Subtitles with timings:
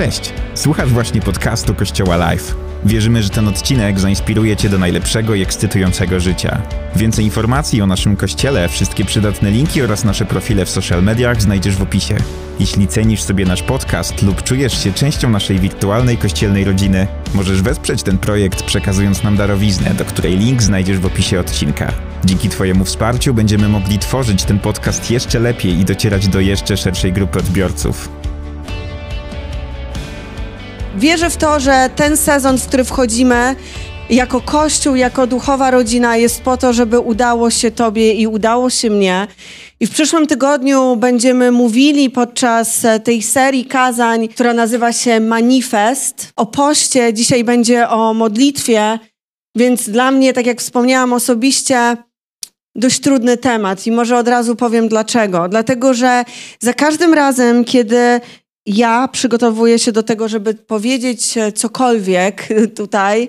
[0.00, 0.32] Cześć!
[0.54, 2.54] Słuchasz właśnie podcastu Kościoła Live.
[2.84, 6.62] Wierzymy, że ten odcinek zainspiruje Cię do najlepszego i ekscytującego życia.
[6.96, 11.76] Więcej informacji o naszym kościele, wszystkie przydatne linki oraz nasze profile w social mediach znajdziesz
[11.76, 12.16] w opisie.
[12.60, 18.02] Jeśli cenisz sobie nasz podcast lub czujesz się częścią naszej wirtualnej kościelnej rodziny, możesz wesprzeć
[18.02, 21.92] ten projekt przekazując nam darowiznę, do której link znajdziesz w opisie odcinka.
[22.24, 27.12] Dzięki Twojemu wsparciu będziemy mogli tworzyć ten podcast jeszcze lepiej i docierać do jeszcze szerszej
[27.12, 28.19] grupy odbiorców.
[30.96, 33.56] Wierzę w to, że ten sezon, w który wchodzimy,
[34.10, 38.90] jako Kościół, jako duchowa rodzina, jest po to, żeby udało się Tobie i udało się
[38.90, 39.26] mnie.
[39.80, 46.46] I w przyszłym tygodniu będziemy mówili podczas tej serii kazań, która nazywa się Manifest, o
[46.46, 47.14] poście.
[47.14, 48.98] Dzisiaj będzie o modlitwie,
[49.56, 51.96] więc dla mnie, tak jak wspomniałam osobiście,
[52.74, 55.48] dość trudny temat i może od razu powiem dlaczego.
[55.48, 56.24] Dlatego, że
[56.60, 58.20] za każdym razem, kiedy
[58.66, 63.28] ja przygotowuję się do tego, żeby powiedzieć cokolwiek tutaj,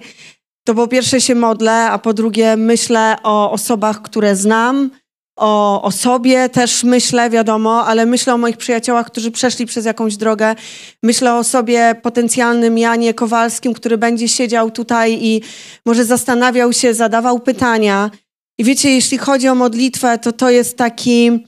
[0.64, 4.90] to po pierwsze się modlę, a po drugie myślę o osobach, które znam,
[5.36, 10.18] o, o sobie też myślę, wiadomo, ale myślę o moich przyjaciołach, którzy przeszli przez jakąś
[10.18, 10.56] drogę.
[11.04, 15.42] Myślę o sobie potencjalnym Janie Kowalskim, który będzie siedział tutaj i
[15.86, 18.12] może zastanawiał się, zadawał pytania.
[18.58, 21.46] I wiecie, jeśli chodzi o modlitwę, to to jest taki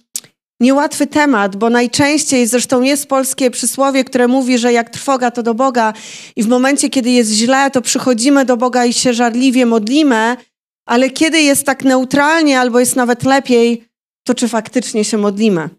[0.63, 5.53] niełatwy temat, bo najczęściej zresztą jest polskie przysłowie, które mówi, że jak trwoga to do
[5.53, 5.93] Boga.
[6.35, 10.37] I w momencie, kiedy jest źle, to przychodzimy do Boga i się żarliwie modlimy,
[10.85, 13.87] ale kiedy jest tak neutralnie albo jest nawet lepiej,
[14.27, 15.69] to czy faktycznie się modlimy?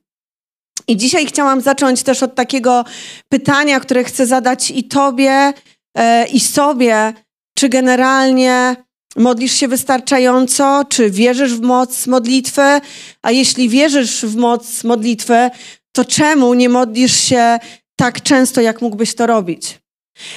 [0.89, 2.85] I dzisiaj chciałam zacząć też od takiego
[3.29, 5.53] pytania, które chcę zadać i Tobie,
[5.97, 7.13] e, i sobie,
[7.59, 8.77] czy generalnie
[9.17, 10.85] Modlisz się wystarczająco?
[10.89, 12.81] Czy wierzysz w moc modlitwy?
[13.23, 15.51] A jeśli wierzysz w moc modlitwy,
[15.93, 17.59] to czemu nie modlisz się
[17.97, 19.84] tak często, jak mógłbyś to robić?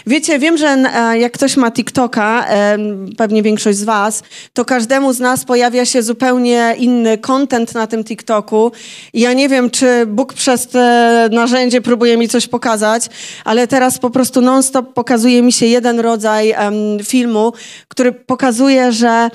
[0.08, 2.78] Wiecie, wiem, że e, jak ktoś ma TikToka, e,
[3.18, 8.04] pewnie większość z Was, to każdemu z nas pojawia się zupełnie inny content na tym
[8.04, 8.72] TikToku.
[9.14, 13.08] Ja nie wiem, czy Bóg przez te narzędzie próbuje mi coś pokazać,
[13.46, 16.56] ale teraz po prostu non-stop pokazuje mi się jeden rodzaj
[17.04, 17.54] filmu,
[17.88, 19.30] który pokazuje, że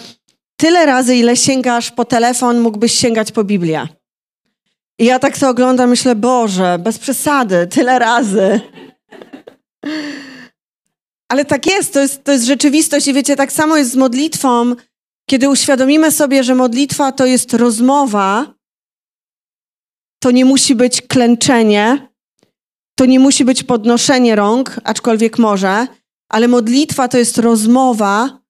[0.57, 3.89] tyle razy, ile sięgasz po telefon, mógłbyś sięgać po Biblię.
[4.99, 8.61] I ja tak to oglądam, myślę, Boże, bez przesady, tyle razy.
[11.29, 14.75] Ale tak jest to, jest, to jest rzeczywistość i wiecie, tak samo jest z modlitwą.
[15.31, 18.55] Kiedy uświadomimy sobie, że modlitwa to jest rozmowa,
[20.23, 22.09] to nie musi być klęczenie,
[22.99, 25.87] to nie musi być podnoszenie rąk, aczkolwiek może,
[26.29, 28.42] ale modlitwa to jest rozmowa,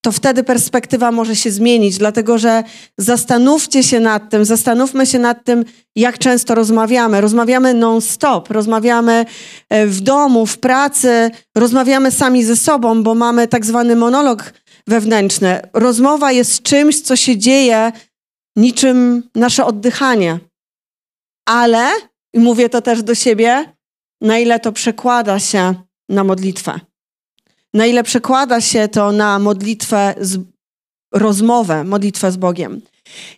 [0.00, 2.64] to wtedy perspektywa może się zmienić, dlatego że
[2.98, 5.64] zastanówcie się nad tym, zastanówmy się nad tym,
[5.96, 7.20] jak często rozmawiamy.
[7.20, 9.26] Rozmawiamy non-stop, rozmawiamy
[9.68, 14.52] e, w domu, w pracy, rozmawiamy sami ze sobą, bo mamy tak zwany monolog
[14.86, 15.60] wewnętrzny.
[15.72, 17.92] Rozmowa jest czymś, co się dzieje
[18.56, 20.38] niczym nasze oddychanie.
[21.48, 21.90] Ale,
[22.34, 23.72] i mówię to też do siebie,
[24.20, 25.74] na ile to przekłada się
[26.08, 26.89] na modlitwę
[27.74, 30.38] na ile przekłada się to na modlitwę, z,
[31.14, 32.80] rozmowę, modlitwę z Bogiem.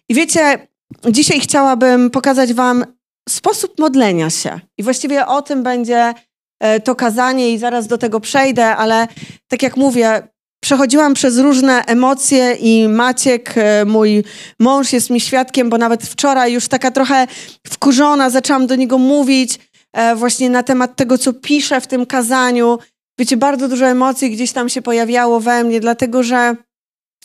[0.08, 0.68] I wiecie,
[1.10, 2.84] dzisiaj chciałabym pokazać Wam
[3.28, 4.60] sposób modlenia się.
[4.78, 6.14] I właściwie o tym będzie
[6.60, 9.08] e, to kazanie, i zaraz do tego przejdę, ale
[9.48, 10.22] tak jak mówię,
[10.62, 14.24] przechodziłam przez różne emocje i Maciek, e, mój
[14.58, 17.26] mąż, jest mi świadkiem, bo nawet wczoraj już taka trochę
[17.66, 19.58] wkurzona zaczęłam do niego mówić
[19.92, 22.78] e, właśnie na temat tego, co piszę w tym kazaniu.
[23.18, 26.56] Wiecie, bardzo dużo emocji gdzieś tam się pojawiało we mnie, dlatego że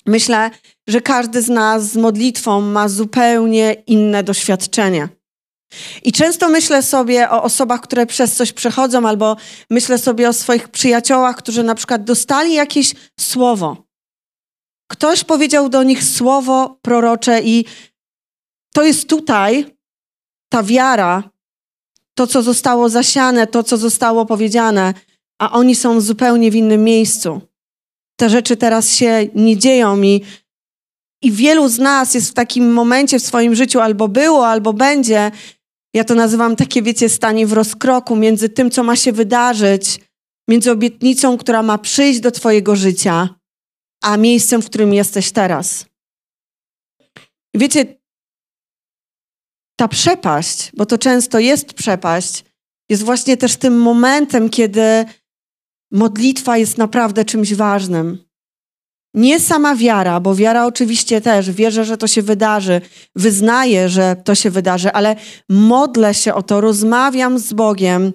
[0.06, 0.52] myślę,
[0.88, 5.10] że każdy z nas z modlitwą ma zupełnie inne doświadczenie.
[6.04, 9.38] I często myślę sobie o osobach, które przez coś przechodzą, albo
[9.70, 13.88] myślę sobie o swoich przyjaciołach, którzy na przykład dostali jakieś słowo.
[14.92, 17.66] Ktoś powiedział do nich słowo prorocze, i
[18.74, 19.78] to jest tutaj
[20.50, 21.24] ta wiara,
[22.18, 24.94] to co zostało zasiane, to co zostało powiedziane,
[25.42, 27.42] a oni są zupełnie w innym miejscu.
[28.20, 30.22] Te rzeczy teraz się nie dzieją i,
[31.24, 35.32] i wielu z nas jest w takim momencie w swoim życiu albo było, albo będzie.
[35.94, 40.00] Ja to nazywam takie, wiecie, stanie w rozkroku między tym, co ma się wydarzyć,
[40.50, 43.30] między obietnicą, która ma przyjść do Twojego życia,
[44.04, 45.86] a miejscem, w którym jesteś teraz.
[47.56, 47.98] Wiecie,
[49.80, 52.46] ta przepaść, bo to często jest przepaść,
[52.90, 55.06] jest właśnie też tym momentem, kiedy
[55.92, 58.28] modlitwa jest naprawdę czymś ważnym.
[59.14, 62.82] Nie sama wiara, bo wiara oczywiście też, wierzę, że to się wydarzy,
[63.16, 65.16] wyznaję, że to się wydarzy, ale
[65.50, 68.14] modlę się o to, rozmawiam z Bogiem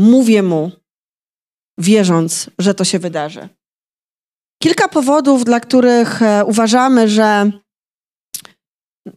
[0.00, 0.70] mówię mu,
[1.78, 3.48] wierząc, że to się wydarzy.
[4.62, 7.50] Kilka powodów, dla których e, uważamy, że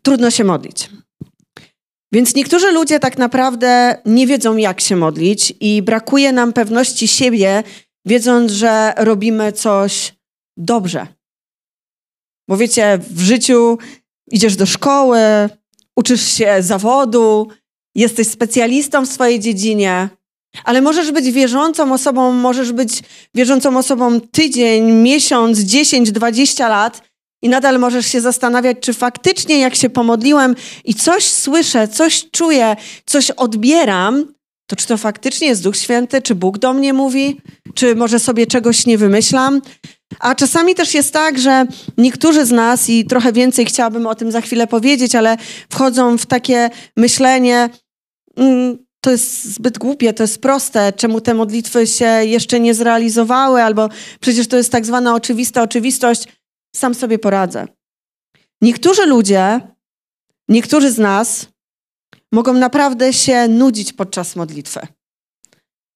[0.02, 0.90] trudno się modlić.
[2.14, 7.64] Więc niektórzy ludzie tak naprawdę nie wiedzą, jak się modlić, i brakuje nam pewności siebie,
[8.06, 10.14] wiedząc, że robimy coś
[10.58, 11.08] dobrze.
[12.48, 13.78] Bo wiecie, w życiu
[14.32, 15.20] idziesz do szkoły,
[15.96, 17.48] uczysz się zawodu,
[17.96, 20.10] jesteś specjalistą w swojej dziedzinie,
[20.64, 23.02] ale możesz być wierzącą osobą, możesz być
[23.36, 27.13] wierzącą osobą tydzień, miesiąc, 10, 20 lat
[27.44, 30.56] i nadal możesz się zastanawiać, czy faktycznie jak się pomodliłem
[30.86, 32.76] i coś słyszę, coś czuję,
[33.06, 34.34] coś odbieram,
[34.68, 37.42] to czy to faktycznie jest Duch Święty, czy Bóg do mnie mówi,
[37.74, 39.62] czy może sobie czegoś nie wymyślam.
[40.20, 41.66] A czasami też jest tak, że
[41.98, 45.38] niektórzy z nas, i trochę więcej chciałabym o tym za chwilę powiedzieć, ale
[45.70, 47.70] wchodzą w takie myślenie,
[48.38, 53.64] mm, to jest zbyt głupie, to jest proste, czemu te modlitwy się jeszcze nie zrealizowały,
[53.64, 56.28] albo przecież to jest tak zwana oczywista oczywistość,
[56.76, 57.68] sam sobie poradzę.
[58.62, 59.60] Niektórzy ludzie,
[60.50, 61.48] niektórzy z nas
[62.32, 64.88] mogą naprawdę się nudzić podczas modlitwy.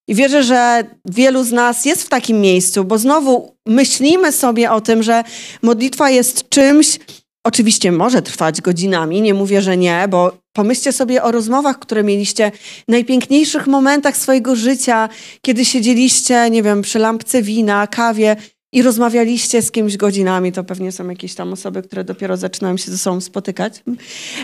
[0.08, 4.80] I wierzę, że wielu z nas jest w takim miejscu, bo znowu myślimy sobie o
[4.80, 5.24] tym, że
[5.62, 6.98] modlitwa jest czymś,
[7.46, 12.52] oczywiście może trwać godzinami, nie mówię, że nie, bo pomyślcie sobie o rozmowach, które mieliście,
[12.88, 15.08] najpiękniejszych momentach swojego życia,
[15.42, 18.36] kiedy siedzieliście, nie wiem, przy lampce wina, kawie
[18.72, 22.90] i rozmawialiście z kimś godzinami, to pewnie są jakieś tam osoby, które dopiero zaczynają się
[22.90, 23.82] ze sobą spotykać.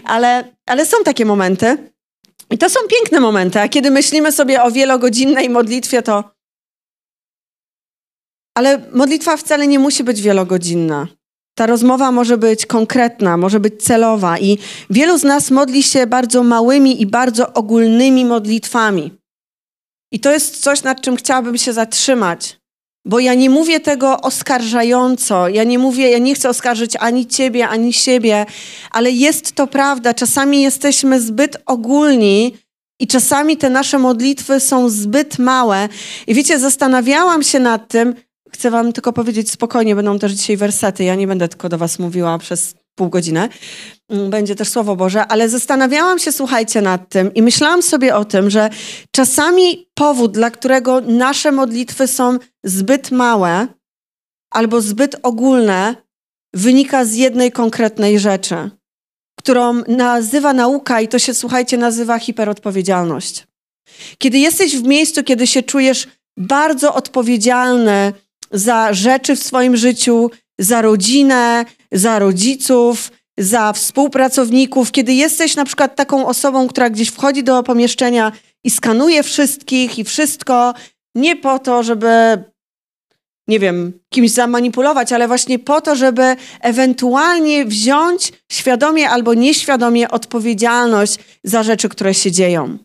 [0.04, 1.90] Ale, ale są takie momenty.
[2.50, 6.34] I to są piękne momenty, a kiedy myślimy sobie o wielogodzinnej modlitwie, to.
[8.54, 11.08] Ale modlitwa wcale nie musi być wielogodzinna.
[11.54, 14.58] Ta rozmowa może być konkretna, może być celowa, i
[14.90, 19.18] wielu z nas modli się bardzo małymi i bardzo ogólnymi modlitwami.
[20.12, 22.63] I to jest coś, nad czym chciałabym się zatrzymać.
[23.04, 27.68] Bo ja nie mówię tego oskarżająco, ja nie mówię, ja nie chcę oskarżyć ani ciebie,
[27.68, 28.46] ani siebie,
[28.90, 30.14] ale jest to prawda.
[30.14, 32.56] Czasami jesteśmy zbyt ogólni
[33.00, 35.88] i czasami te nasze modlitwy są zbyt małe.
[36.26, 38.14] I wiecie, zastanawiałam się nad tym,
[38.52, 41.98] chcę wam tylko powiedzieć spokojnie, będą też dzisiaj wersety, ja nie będę tylko do was
[41.98, 43.48] mówiła przez pół godziny.
[44.08, 48.24] Mm, będzie też Słowo Boże, ale zastanawiałam się, słuchajcie, nad tym i myślałam sobie o
[48.24, 48.70] tym, że
[49.10, 53.66] czasami powód, dla którego nasze modlitwy są zbyt małe
[54.50, 55.96] albo zbyt ogólne,
[56.54, 58.70] wynika z jednej konkretnej rzeczy,
[59.38, 63.46] którą nazywa nauka i to się, słuchajcie, nazywa hiperodpowiedzialność.
[64.18, 66.08] Kiedy jesteś w miejscu, kiedy się czujesz
[66.38, 68.12] bardzo odpowiedzialny
[68.50, 75.96] za rzeczy w swoim życiu, za rodzinę, za rodziców, za współpracowników, kiedy jesteś na przykład
[75.96, 78.32] taką osobą, która gdzieś wchodzi do pomieszczenia
[78.64, 80.74] i skanuje wszystkich i wszystko,
[81.14, 82.44] nie po to, żeby,
[83.48, 91.18] nie wiem, kimś zamanipulować, ale właśnie po to, żeby ewentualnie wziąć świadomie albo nieświadomie odpowiedzialność
[91.44, 92.78] za rzeczy, które się dzieją.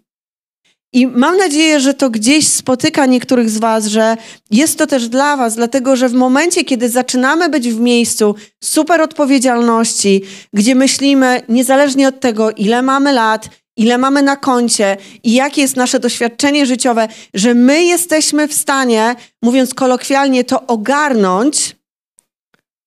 [0.93, 4.17] I mam nadzieję, że to gdzieś spotyka niektórych z Was, że
[4.51, 9.01] jest to też dla Was, dlatego że w momencie, kiedy zaczynamy być w miejscu super
[9.01, 10.21] odpowiedzialności,
[10.53, 15.75] gdzie myślimy, niezależnie od tego, ile mamy lat, ile mamy na koncie i jakie jest
[15.75, 21.75] nasze doświadczenie życiowe, że my jesteśmy w stanie, mówiąc kolokwialnie, to ogarnąć,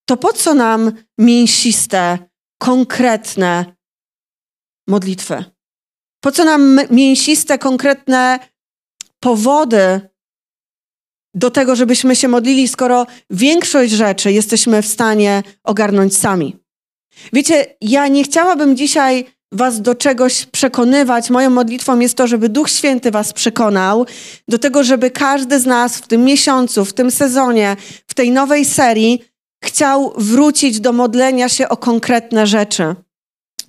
[0.08, 2.18] to po co nam mięsiste,
[2.58, 3.74] konkretne
[4.88, 5.51] modlitwy?
[6.22, 8.38] Po co nam mięsiste, konkretne
[9.20, 10.00] powody
[11.34, 16.56] do tego, żebyśmy się modlili, skoro większość rzeczy jesteśmy w stanie ogarnąć sami?
[17.32, 21.30] Wiecie, ja nie chciałabym dzisiaj Was do czegoś przekonywać.
[21.30, 24.06] Moją modlitwą jest to, żeby Duch Święty Was przekonał
[24.48, 27.76] do tego, żeby każdy z nas w tym miesiącu, w tym sezonie,
[28.06, 29.24] w tej nowej serii
[29.64, 32.94] chciał wrócić do modlenia się o konkretne rzeczy.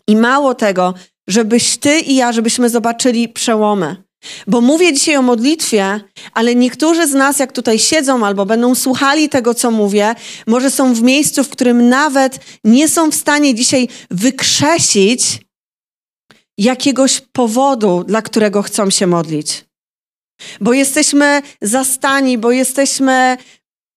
[0.07, 0.93] I mało tego,
[1.27, 4.03] żebyś ty i ja, żebyśmy zobaczyli przełomy.
[4.48, 6.00] Bo mówię dzisiaj o modlitwie,
[6.34, 10.15] ale niektórzy z nas, jak tutaj siedzą albo będą słuchali tego, co mówię,
[10.48, 15.42] może są w miejscu, w którym nawet nie są w stanie dzisiaj wykrzesić
[16.58, 19.65] jakiegoś powodu, dla którego chcą się modlić.
[20.62, 23.38] Bo jesteśmy zastani, bo jesteśmy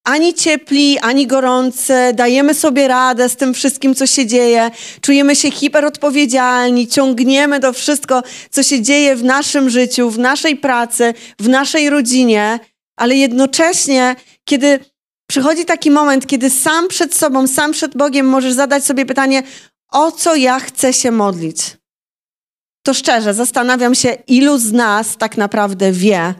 [0.07, 4.71] ani ciepli, ani gorący, dajemy sobie radę z tym wszystkim, co się dzieje,
[5.01, 11.13] czujemy się hiperodpowiedzialni, ciągniemy do wszystko, co się dzieje w naszym życiu, w naszej pracy,
[11.39, 12.59] w naszej rodzinie,
[12.97, 14.79] ale jednocześnie, kiedy
[15.29, 19.43] przychodzi taki moment, kiedy sam przed sobą, sam przed Bogiem możesz zadać sobie pytanie,
[19.91, 21.57] o co ja chcę się modlić.
[22.83, 26.33] To szczerze, zastanawiam się, ilu z nas tak naprawdę wie,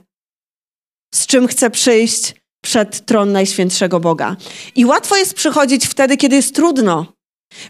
[1.16, 4.36] z czym chce przyjść przed tron Najświętszego Boga.
[4.76, 7.06] I łatwo jest przychodzić wtedy, kiedy jest trudno.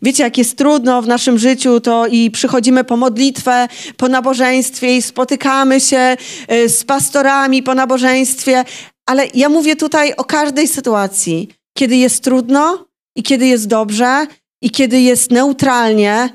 [0.02, 3.68] Wiecie, jak jest trudno w naszym życiu, to i przychodzimy po modlitwę,
[3.98, 6.18] po nabożeństwie i spotykamy się
[6.52, 8.64] y, z pastorami po nabożeństwie,
[9.06, 14.28] ale ja mówię tutaj o każdej sytuacji, kiedy jest trudno i kiedy jest dobrze
[14.62, 16.30] i kiedy jest neutralnie,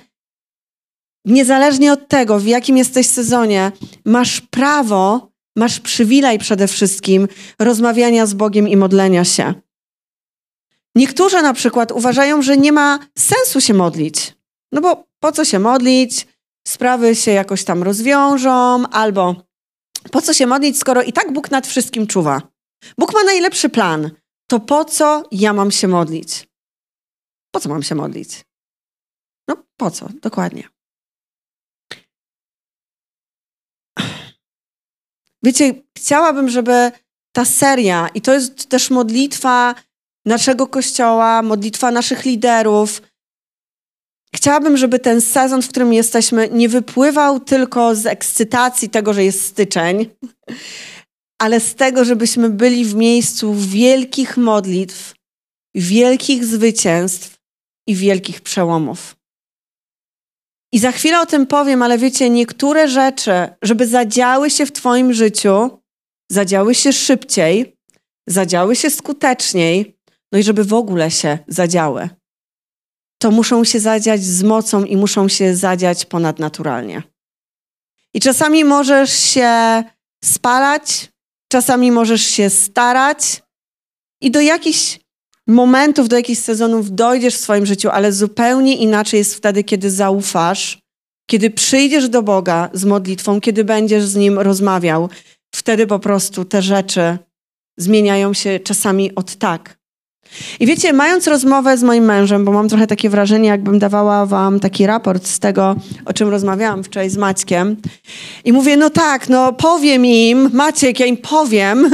[1.25, 3.73] niezależnie od tego, w jakim jesteś sezonie,
[4.05, 7.29] masz prawo, masz przywilej przede wszystkim
[7.59, 9.55] rozmawiania z Bogiem i modlenia się.
[10.95, 14.35] Niektórzy na przykład uważają, że nie ma sensu się modlić.
[14.73, 16.27] No bo po co się modlić?
[16.69, 19.37] Sprawy się jakoś tam rozwiążą, albo
[20.11, 22.43] po co się modlić, skoro i tak Bóg nad wszystkim czuwa?
[22.99, 24.11] Bóg ma najlepszy plan.
[24.47, 26.49] To po co ja mam się modlić?
[27.51, 28.45] Po co mam się modlić?
[29.49, 30.09] No po co?
[30.23, 30.69] Dokładnie.
[35.43, 36.93] Wiecie, chciałabym, żeby
[37.33, 39.75] ta seria, i to jest też modlitwa
[40.27, 43.03] naszego kościoła, modlitwa naszych liderów.
[44.35, 49.47] Chciałabym, żeby ten sezon, w którym jesteśmy, nie wypływał tylko z ekscytacji tego, że jest
[49.47, 50.11] styczeń,
[51.43, 55.15] ale z tego, żebyśmy byli w miejscu wielkich modlitw,
[55.75, 57.39] wielkich zwycięstw
[57.89, 59.22] i wielkich przełomów.
[60.73, 65.13] I za chwilę o tym powiem, ale wiecie, niektóre rzeczy, żeby zadziały się w Twoim
[65.13, 65.83] życiu,
[66.31, 67.77] zadziały się szybciej,
[68.29, 69.99] zadziały się skuteczniej,
[70.33, 72.09] no i żeby w ogóle się zadziały,
[73.19, 77.03] to muszą się zadziać z mocą i muszą się zadziać ponadnaturalnie.
[78.15, 79.83] I czasami możesz się
[80.25, 81.13] spalać,
[81.53, 83.43] czasami możesz się starać
[84.21, 84.99] i do jakichś
[85.53, 90.79] momentów, do jakichś sezonów dojdziesz w swoim życiu, ale zupełnie inaczej jest wtedy, kiedy zaufasz,
[91.31, 95.09] kiedy przyjdziesz do Boga z modlitwą, kiedy będziesz z Nim rozmawiał.
[95.55, 97.19] Wtedy po prostu te rzeczy
[97.79, 99.82] zmieniają się czasami od tak.
[100.61, 104.61] I wiecie, mając rozmowę z moim mężem, bo mam trochę takie wrażenie, jakbym dawała wam
[104.61, 107.77] taki raport z tego, o czym rozmawiałam wczoraj z Maćkiem.
[108.45, 111.91] I mówię, no tak, no powiem im, Maciek, ja im powiem,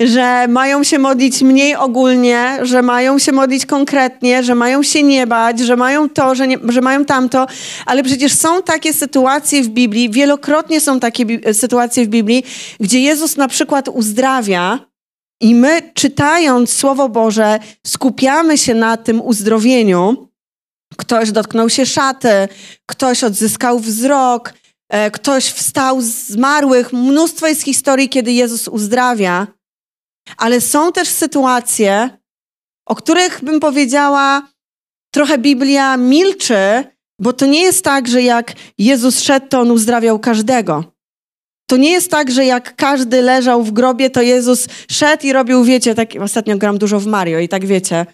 [0.00, 5.26] że mają się modlić mniej ogólnie, że mają się modlić konkretnie, że mają się nie
[5.26, 7.46] bać, że mają to, że, nie, że mają tamto,
[7.86, 12.44] ale przecież są takie sytuacje w Biblii, wielokrotnie są takie sytuacje w Biblii,
[12.80, 14.87] gdzie Jezus na przykład uzdrawia
[15.40, 20.28] i my, czytając Słowo Boże, skupiamy się na tym uzdrowieniu.
[20.96, 22.48] Ktoś dotknął się szaty,
[22.86, 24.54] ktoś odzyskał wzrok,
[24.88, 26.92] e, ktoś wstał z zmarłych.
[26.92, 29.46] Mnóstwo jest historii, kiedy Jezus uzdrawia,
[30.36, 32.18] ale są też sytuacje,
[32.86, 34.48] o których bym powiedziała,
[35.14, 36.84] trochę Biblia milczy,
[37.20, 40.97] bo to nie jest tak, że jak Jezus szedł, to on uzdrawiał każdego.
[41.70, 45.64] To nie jest tak, że jak każdy leżał w grobie, to Jezus szedł i robił,
[45.64, 48.06] wiecie, tak, ostatnio gram dużo w Mario i tak wiecie,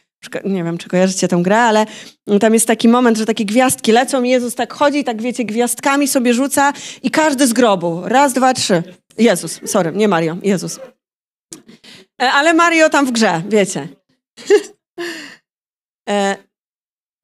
[0.44, 1.87] nie wiem, czy kojarzycie tę grę, ale
[2.40, 5.44] tam jest taki moment, że takie gwiazdki lecą i Jezus tak chodzi i tak, wiecie,
[5.44, 8.02] gwiazdkami sobie rzuca i każdy z grobu.
[8.04, 8.82] Raz, dwa, trzy.
[9.18, 10.80] Jezus, sorry, nie Mario, Jezus.
[12.23, 13.88] E, ale Mario tam w grze, wiecie.
[16.08, 16.37] E,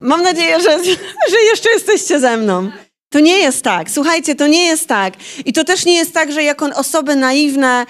[0.01, 0.85] mam nadzieję, że,
[1.31, 2.71] że jeszcze jesteście ze mną.
[3.13, 3.91] To nie jest tak.
[3.91, 5.15] Słuchajcie, to nie jest tak.
[5.45, 7.87] I to też nie jest tak, że jako osoby naiwne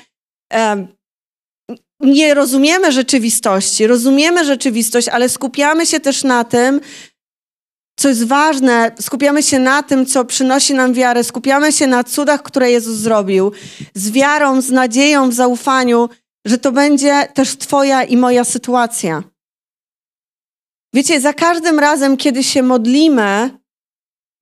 [0.53, 0.87] e,
[2.01, 3.87] nie rozumiemy rzeczywistości.
[3.87, 6.81] Rozumiemy rzeczywistość, ale skupiamy się też na tym,
[8.01, 12.43] co jest ważne, skupiamy się na tym, co przynosi nam wiarę, skupiamy się na cudach,
[12.43, 13.53] które Jezus zrobił,
[13.95, 16.09] z wiarą, z nadzieją, w zaufaniu,
[16.47, 19.23] że to będzie też Twoja i moja sytuacja.
[20.95, 23.60] Wiecie, za każdym razem, kiedy się modlimy,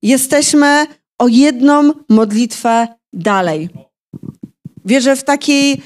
[0.01, 0.85] jesteśmy
[1.19, 3.69] o jedną modlitwę dalej.
[4.85, 5.81] Wierzę w takiej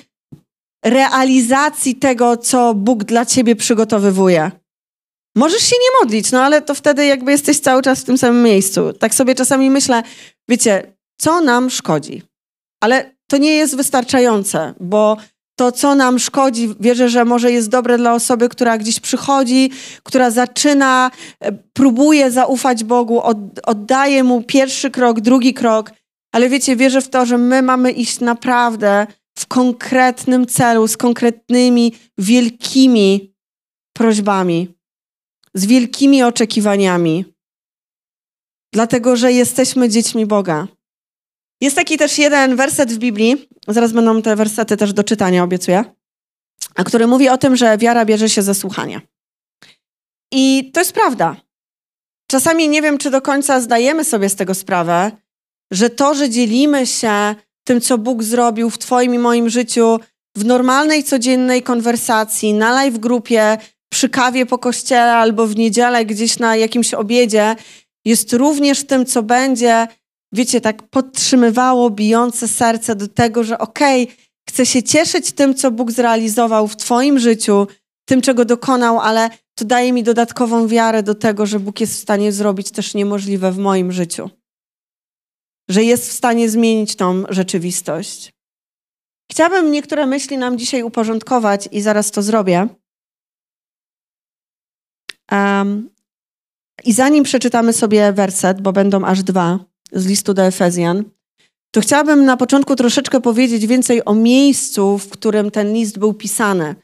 [0.86, 4.52] realizacji tego, co Bóg dla ciebie przygotowywuje.
[5.36, 8.44] Możesz się nie modlić, no ale to wtedy jakby jesteś cały czas w tym samym
[8.44, 8.94] miejscu.
[8.94, 10.04] Tak sobie czasami myślę,
[10.50, 12.22] wiecie, co nam szkodzi?
[12.82, 15.18] Ale to nie jest wystarczające, bo
[15.56, 19.72] to, co nam szkodzi, wierzę, że może jest dobre dla osoby, która gdzieś przychodzi,
[20.04, 23.22] która zaczyna, e, próbuje zaufać Bogu,
[23.64, 25.92] oddaje mu pierwszy krok, drugi krok,
[26.32, 29.08] ale wiecie, wierzę w to, że my mamy iść naprawdę
[29.38, 33.34] w konkretnym celu, z konkretnymi, wielkimi
[33.94, 34.68] prośbami,
[35.54, 37.26] z wielkimi oczekiwaniami,
[38.74, 40.68] dlatego że jesteśmy dziećmi Boga.
[41.62, 45.84] Jest taki też jeden werset w Biblii, zaraz będą te wersety też do czytania, obiecuję,
[46.76, 49.02] a który mówi o tym, że wiara bierze się ze słuchania.
[50.32, 51.36] I to jest prawda.
[52.28, 55.12] Czasami nie wiem, czy do końca zdajemy sobie z tego sprawę,
[55.72, 60.00] że to, że dzielimy się tym, co Bóg zrobił w Twoim i moim życiu,
[60.38, 63.58] w normalnej, codziennej konwersacji, na live grupie,
[63.90, 67.56] przy kawie po kościele albo w niedzielę gdzieś na jakimś obiedzie,
[68.06, 69.88] jest również tym, co będzie,
[70.34, 74.16] wiecie, tak podtrzymywało bijące serce do tego, że okej, okay,
[74.50, 77.68] chcę się cieszyć tym, co Bóg zrealizował w Twoim życiu,
[78.06, 82.02] tym, czego dokonał, ale to daje mi dodatkową wiarę do tego, że Bóg jest w
[82.02, 84.30] stanie zrobić też niemożliwe w moim życiu.
[85.70, 88.34] Że jest w stanie zmienić tą rzeczywistość.
[89.32, 92.68] Chciałabym niektóre myśli nam dzisiaj uporządkować i zaraz to zrobię.
[95.32, 95.90] Um,
[96.86, 101.04] I zanim przeczytamy sobie werset, bo będą aż dwa z listu do Efezjan,
[101.72, 106.76] to chciałabym na początku troszeczkę powiedzieć więcej o miejscu, w którym ten list był pisany.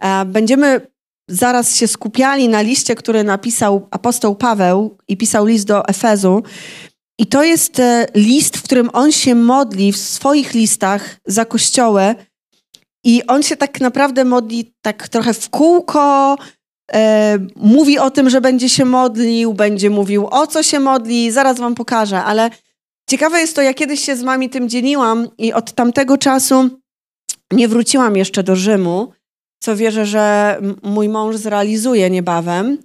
[0.00, 0.80] E, będziemy
[1.28, 6.42] zaraz się skupiali na liście, który napisał apostoł Paweł i pisał list do Efezu.
[7.18, 12.14] I to jest e, list, w którym on się modli w swoich listach za kościoły.
[13.04, 16.36] I on się tak naprawdę modli tak trochę w kółko,
[16.94, 21.58] e, mówi o tym, że będzie się modlił, będzie mówił o co się modli, zaraz
[21.58, 22.50] wam pokażę, ale
[23.10, 26.70] ciekawe jest to, ja kiedyś się z mami tym dzieliłam i od tamtego czasu
[27.52, 29.12] nie wróciłam jeszcze do Rzymu
[29.62, 32.78] co wierzę, że mój mąż zrealizuje niebawem.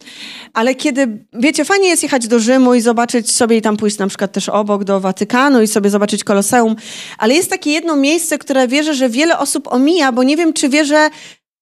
[0.54, 4.08] Ale kiedy, wiecie, fajnie jest jechać do Rzymu i zobaczyć sobie i tam pójść na
[4.08, 6.76] przykład też obok do Watykanu i sobie zobaczyć Koloseum,
[7.18, 10.70] ale jest takie jedno miejsce, które wierzę, że wiele osób omija, bo nie wiem, czy
[10.70, 11.10] wie, że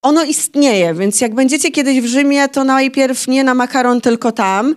[0.06, 4.76] ono istnieje, więc jak będziecie kiedyś w Rzymie, to najpierw nie na makaron, tylko tam.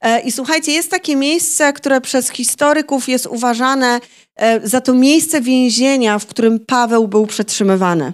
[0.00, 4.00] E, I słuchajcie, jest takie miejsce, które przez historyków jest uważane
[4.36, 8.12] e, za to miejsce więzienia, w którym Paweł był przetrzymywany.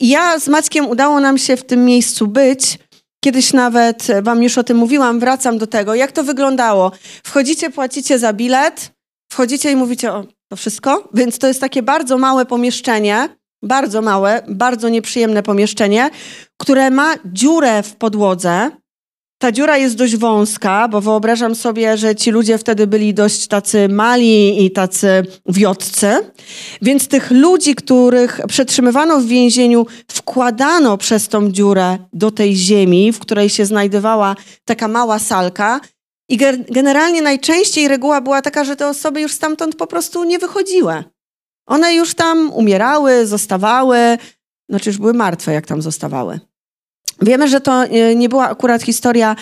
[0.00, 2.78] I ja z Maćkiem udało nam się w tym miejscu być.
[3.24, 5.94] Kiedyś nawet wam już o tym mówiłam, wracam do tego.
[5.94, 6.92] Jak to wyglądało?
[7.24, 8.92] Wchodzicie, płacicie za bilet,
[9.32, 13.28] wchodzicie i mówicie o to wszystko, więc to jest takie bardzo małe pomieszczenie,
[13.66, 16.10] bardzo małe, bardzo nieprzyjemne pomieszczenie,
[16.56, 18.70] które ma dziurę w podłodze,
[19.38, 23.88] ta dziura jest dość wąska, bo wyobrażam sobie, że ci ludzie wtedy byli dość tacy
[23.88, 25.08] mali i tacy
[25.46, 26.08] wiotcy.
[26.82, 33.18] Więc tych ludzi, których przetrzymywano w więzieniu, wkładano przez tą dziurę do tej ziemi, w
[33.18, 35.80] której się znajdowała taka mała salka.
[36.28, 36.38] I
[36.70, 41.04] generalnie najczęściej reguła była taka, że te osoby już stamtąd po prostu nie wychodziły.
[41.66, 43.98] One już tam umierały, zostawały,
[44.68, 46.40] znaczy już były martwe, jak tam zostawały.
[47.22, 49.36] Wiemy, że to e, nie była akurat historia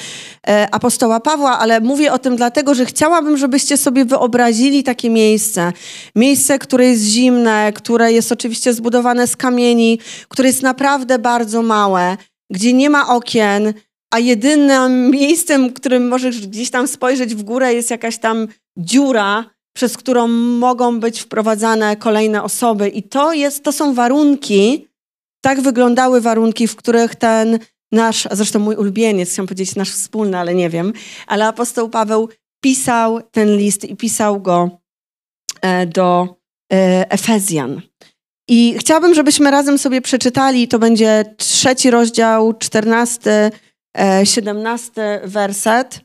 [0.49, 5.73] e, apostoła Pawła, ale mówię o tym dlatego, że chciałabym, żebyście sobie wyobrazili takie miejsce.
[6.17, 12.17] Miejsce, które jest zimne, które jest oczywiście zbudowane z kamieni, które jest naprawdę bardzo małe,
[12.51, 13.75] gdzie nie ma okien,
[14.11, 19.45] a jedynym miejscem, którym możesz gdzieś tam spojrzeć w górę, jest jakaś tam dziura,
[19.77, 22.89] przez którą mogą być wprowadzane kolejne osoby.
[22.89, 24.89] I to, jest, to są warunki,
[25.41, 27.59] tak wyglądały warunki, w których ten
[27.93, 30.93] nasz, a zresztą mój ulubieniec, chciałam powiedzieć nasz wspólny, ale nie wiem,
[31.27, 32.29] ale apostoł Paweł
[32.61, 34.71] pisał ten list i pisał go
[35.63, 36.37] e, do
[36.73, 37.83] e, Efezjan.
[38.49, 43.51] I chciałabym, żebyśmy razem sobie przeczytali, to będzie trzeci rozdział, czternasty,
[43.99, 46.01] e, siedemnasty werset.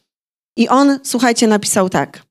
[0.58, 2.29] I on, słuchajcie, napisał tak.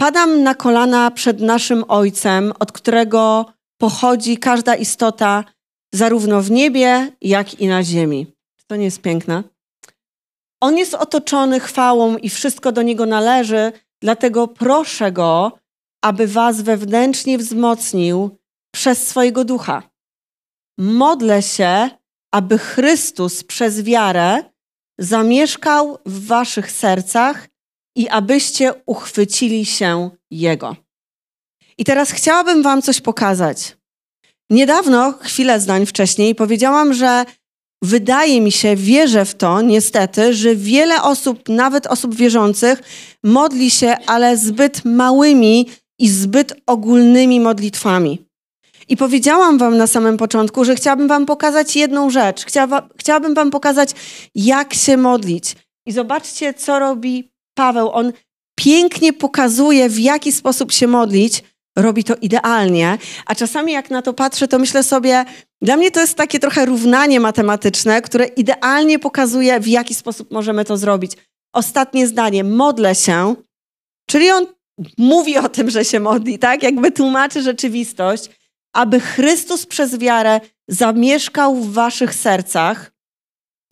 [0.00, 3.46] Padam na kolana przed naszym Ojcem, od którego
[3.80, 5.44] pochodzi każda istota,
[5.94, 8.26] zarówno w niebie, jak i na ziemi.
[8.66, 9.42] To nie jest piękne?
[10.60, 15.58] On jest otoczony chwałą i wszystko do niego należy, dlatego proszę go,
[16.04, 18.38] aby was wewnętrznie wzmocnił
[18.74, 19.82] przez swojego ducha.
[20.78, 21.90] Modlę się,
[22.34, 24.44] aby Chrystus przez wiarę
[24.98, 27.48] zamieszkał w waszych sercach
[27.98, 30.76] i abyście uchwycili się Jego.
[31.78, 33.76] I teraz chciałabym Wam coś pokazać.
[34.50, 37.24] Niedawno, chwilę zdań wcześniej, powiedziałam, że
[37.82, 42.82] wydaje mi się, wierzę w to niestety, że wiele osób, nawet osób wierzących,
[43.24, 45.66] modli się, ale zbyt małymi
[45.98, 48.28] i zbyt ogólnymi modlitwami.
[48.88, 52.44] I powiedziałam wam na samym początku, że chciałabym wam pokazać jedną rzecz.
[52.44, 53.90] Chciała, chciałabym wam pokazać,
[54.34, 55.56] jak się modlić.
[55.86, 57.90] I zobaczcie, co robi Paweł.
[57.92, 58.12] On
[58.54, 61.44] pięknie pokazuje, w jaki sposób się modlić,
[61.78, 65.24] robi to idealnie, a czasami jak na to patrzę, to myślę sobie,
[65.62, 70.64] dla mnie to jest takie trochę równanie matematyczne, które idealnie pokazuje, w jaki sposób możemy
[70.64, 71.12] to zrobić.
[71.52, 73.34] Ostatnie zdanie, modlę się,
[74.10, 74.46] czyli on
[74.98, 76.62] mówi o tym, że się modli, tak?
[76.62, 78.30] Jakby tłumaczy rzeczywistość,
[78.72, 82.92] aby Chrystus przez wiarę zamieszkał w waszych sercach,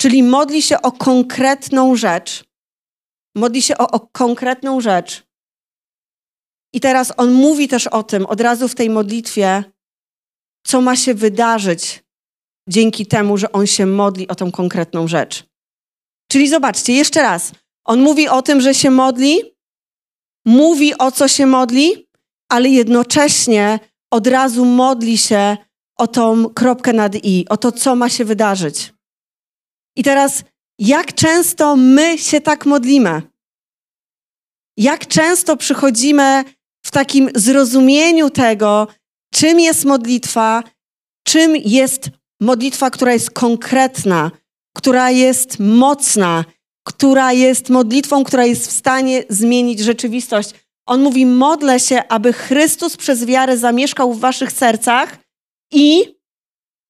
[0.01, 2.46] czyli modli się o konkretną rzecz.
[3.37, 5.27] Modli się o, o konkretną rzecz.
[6.72, 9.64] I teraz on mówi też o tym od razu w tej modlitwie,
[10.66, 12.05] co ma się wydarzyć
[12.68, 15.44] dzięki temu, że on się modli o tą konkretną rzecz.
[16.31, 17.53] Czyli zobaczcie, jeszcze raz.
[17.85, 19.40] On mówi o tym, że się modli,
[20.46, 22.09] mówi o co się modli,
[22.49, 25.57] ale jednocześnie od razu modli się
[25.99, 28.92] o tą kropkę nad i, o to, co ma się wydarzyć.
[29.96, 30.44] I teraz,
[30.79, 33.23] jak często my się tak modlimy?
[34.77, 36.45] Jak często przychodzimy
[36.87, 38.89] w takim zrozumieniu tego,
[39.35, 40.62] czym jest modlitwa,
[41.27, 42.11] czym jest
[42.41, 44.31] modlitwa, która jest konkretna,
[44.77, 46.45] która jest mocna,
[46.85, 50.51] która jest modlitwą, która jest w stanie zmienić rzeczywistość.
[50.87, 55.19] On mówi: Modlę się, aby Chrystus przez wiarę zamieszkał w waszych sercach
[55.73, 56.17] i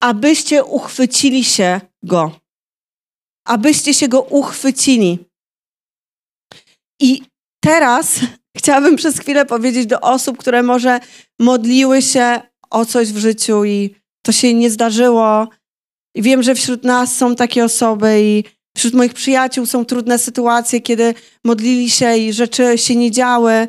[0.01, 2.45] abyście uchwycili się go.
[3.46, 5.18] Abyście się go uchwycili.
[7.00, 7.22] I
[7.64, 8.20] teraz
[8.59, 11.00] chciałabym przez chwilę powiedzieć do osób, które może
[11.38, 15.48] modliły się o coś w życiu i to się nie zdarzyło.
[16.14, 18.44] I wiem, że wśród nas są takie osoby i
[18.76, 23.68] wśród moich przyjaciół są trudne sytuacje, kiedy modlili się i rzeczy się nie działy.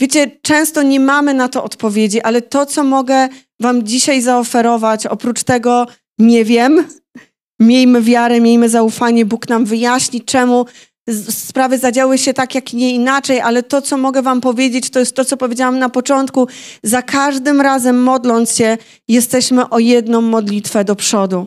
[0.00, 3.28] Wiecie, często nie mamy na to odpowiedzi, ale to, co mogę
[3.60, 5.86] Wam dzisiaj zaoferować, oprócz tego
[6.18, 6.88] nie wiem,
[7.60, 10.66] miejmy wiarę, miejmy zaufanie, Bóg nam wyjaśni, czemu
[11.30, 15.16] sprawy zadziały się tak, jak nie inaczej, ale to, co mogę Wam powiedzieć, to jest
[15.16, 16.48] to, co powiedziałam na początku.
[16.82, 21.46] Za każdym razem modląc się, jesteśmy o jedną modlitwę do przodu.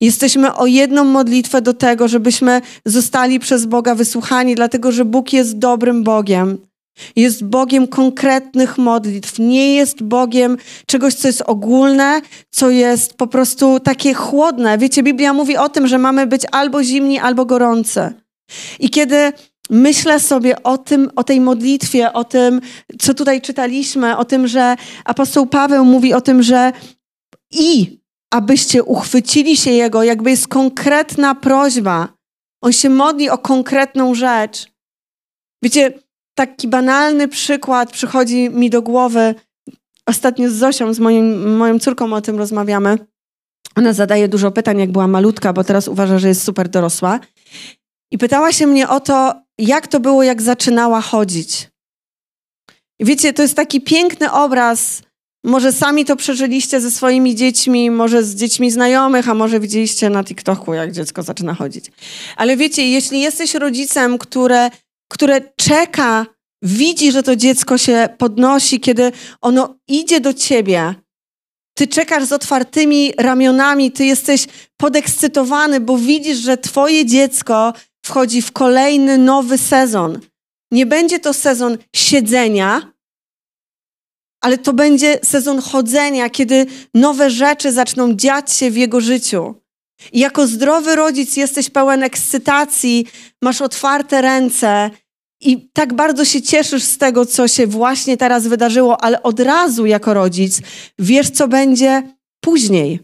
[0.00, 5.58] Jesteśmy o jedną modlitwę do tego, żebyśmy zostali przez Boga wysłuchani, dlatego że Bóg jest
[5.58, 6.58] dobrym Bogiem.
[7.16, 13.80] Jest Bogiem konkretnych modlitw, nie jest Bogiem czegoś, co jest ogólne, co jest po prostu
[13.80, 14.78] takie chłodne.
[14.78, 18.12] Wiecie, Biblia mówi o tym, że mamy być albo zimni, albo gorący.
[18.80, 19.32] I kiedy
[19.70, 22.60] myślę sobie o tym, o tej modlitwie, o tym,
[23.00, 26.72] co tutaj czytaliśmy, o tym, że apostoł Paweł mówi o tym, że
[27.50, 32.08] i abyście uchwycili się Jego, jakby jest konkretna prośba.
[32.62, 34.66] On się modli o konkretną rzecz.
[35.62, 35.92] Wiecie,
[36.34, 39.34] taki banalny przykład przychodzi mi do głowy.
[40.06, 42.98] Ostatnio z Zosią, z moim, moją córką o tym rozmawiamy.
[43.76, 47.20] Ona zadaje dużo pytań, jak była malutka, bo teraz uważa, że jest super dorosła.
[48.10, 51.68] I pytała się mnie o to, jak to było, jak zaczynała chodzić.
[52.98, 55.02] I wiecie, to jest taki piękny obraz.
[55.44, 60.24] Może sami to przeżyliście ze swoimi dziećmi, może z dziećmi znajomych, a może widzieliście na
[60.24, 61.84] TikToku, jak dziecko zaczyna chodzić.
[62.36, 64.70] Ale wiecie, jeśli jesteś rodzicem, które,
[65.14, 66.26] które czeka,
[66.62, 70.94] widzi, że to dziecko się podnosi, kiedy ono idzie do ciebie,
[71.74, 74.46] ty czekasz z otwartymi ramionami, ty jesteś
[74.76, 77.72] podekscytowany, bo widzisz, że twoje dziecko
[78.06, 80.20] wchodzi w kolejny nowy sezon.
[80.72, 82.92] Nie będzie to sezon siedzenia,
[84.40, 89.54] ale to będzie sezon chodzenia, kiedy nowe rzeczy zaczną dziać się w jego życiu.
[90.12, 93.06] I jako zdrowy rodzic jesteś pełen ekscytacji,
[93.42, 94.90] masz otwarte ręce
[95.44, 99.86] i tak bardzo się cieszysz z tego, co się właśnie teraz wydarzyło, ale od razu
[99.86, 100.60] jako rodzic
[100.98, 102.02] wiesz, co będzie
[102.40, 103.00] później.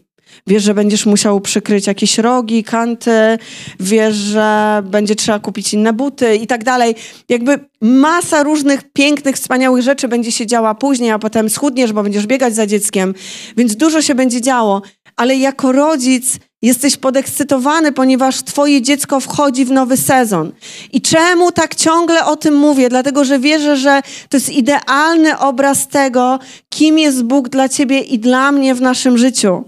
[0.47, 3.37] Wiesz, że będziesz musiał przykryć jakieś rogi, kanty,
[3.79, 6.95] wiesz, że będzie trzeba kupić inne buty i tak dalej.
[7.29, 12.27] Jakby masa różnych pięknych, wspaniałych rzeczy będzie się działa później, a potem schudniesz, bo będziesz
[12.27, 13.13] biegać za dzieckiem,
[13.57, 14.81] więc dużo się będzie działo.
[15.15, 20.51] Ale jako rodzic jesteś podekscytowany, ponieważ twoje dziecko wchodzi w nowy sezon.
[20.91, 22.89] I czemu tak ciągle o tym mówię?
[22.89, 28.19] Dlatego, że wierzę, że to jest idealny obraz tego, kim jest Bóg dla ciebie i
[28.19, 29.63] dla mnie w naszym życiu.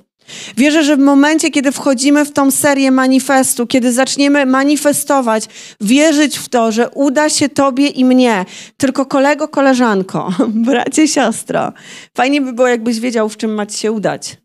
[0.57, 5.45] Wierzę, że w momencie, kiedy wchodzimy w tą serię manifestu, kiedy zaczniemy manifestować,
[5.81, 8.45] wierzyć w to, że uda się Tobie i mnie,
[8.77, 10.33] tylko kolego, koleżanko,
[10.65, 11.73] bracie, siostro,
[12.17, 14.42] fajnie by było, jakbyś wiedział, w czym macie się udać.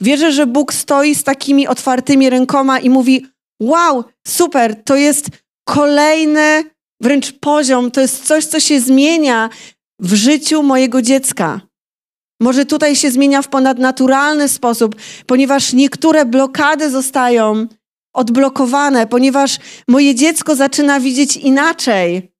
[0.00, 3.26] Wierzę, że Bóg stoi z takimi otwartymi rękoma i mówi:
[3.62, 5.28] Wow, super, to jest
[5.68, 6.64] kolejny
[7.00, 9.50] wręcz poziom, to jest coś, co się zmienia
[9.98, 11.60] w życiu mojego dziecka.
[12.40, 17.66] Może tutaj się zmienia w ponadnaturalny sposób, ponieważ niektóre blokady zostają
[18.14, 22.32] odblokowane, ponieważ moje dziecko zaczyna widzieć inaczej.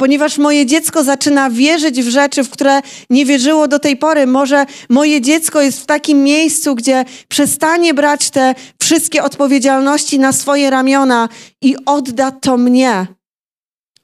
[0.00, 4.26] Ponieważ moje dziecko zaczyna wierzyć w rzeczy, w które nie wierzyło do tej pory.
[4.26, 10.70] Może moje dziecko jest w takim miejscu, gdzie przestanie brać te wszystkie odpowiedzialności na swoje
[10.70, 11.28] ramiona
[11.62, 13.06] i odda to mnie.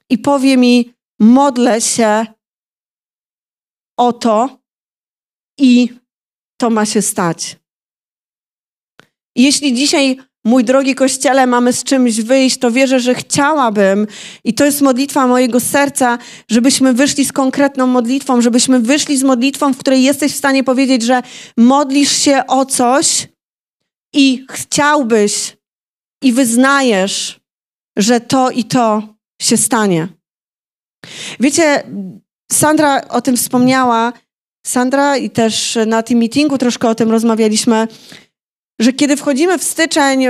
[0.09, 2.25] I powie mi: modlę się
[3.99, 4.59] o to,
[5.59, 5.89] i
[6.57, 7.57] to ma się stać.
[9.35, 14.07] Jeśli dzisiaj Mój drogi Kościele, mamy z czymś wyjść, to wierzę, że chciałabym.
[14.43, 16.17] I to jest modlitwa mojego serca,
[16.49, 21.03] żebyśmy wyszli z konkretną modlitwą, żebyśmy wyszli z modlitwą, w której jesteś w stanie powiedzieć,
[21.03, 21.21] że
[21.57, 23.27] modlisz się o coś
[24.13, 25.57] i chciałbyś
[26.23, 27.39] i wyznajesz,
[27.97, 29.03] że to i to
[29.41, 30.07] się stanie.
[31.39, 31.83] Wiecie,
[32.51, 34.13] Sandra o tym wspomniała,
[34.65, 37.87] Sandra i też na tym meetingu troszkę o tym rozmawialiśmy,
[38.79, 40.25] że kiedy wchodzimy w styczeń,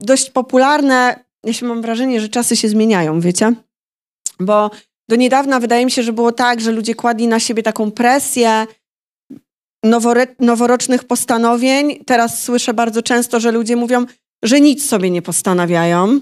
[0.00, 3.52] dość popularne, się mam wrażenie, że czasy się zmieniają, wiecie?
[4.40, 4.70] Bo
[5.08, 8.66] do niedawna wydaje mi się, że było tak, że ludzie kładli na siebie taką presję
[10.38, 12.04] noworocznych postanowień.
[12.04, 14.06] Teraz słyszę bardzo często, że ludzie mówią,
[14.42, 16.20] że nic sobie nie postanawiają,